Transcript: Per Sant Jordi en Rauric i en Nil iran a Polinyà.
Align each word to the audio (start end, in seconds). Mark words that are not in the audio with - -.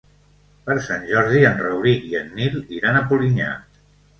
Per 0.69 0.77
Sant 0.85 1.03
Jordi 1.11 1.43
en 1.51 1.61
Rauric 1.65 2.09
i 2.09 2.17
en 2.23 2.35
Nil 2.41 2.59
iran 2.81 2.99
a 3.03 3.07
Polinyà. 3.13 3.53